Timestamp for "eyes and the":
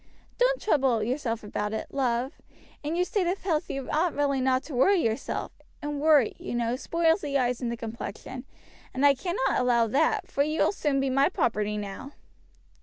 7.37-7.77